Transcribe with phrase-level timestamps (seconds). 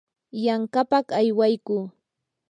[0.43, 1.83] yanqapaq aywaykuu.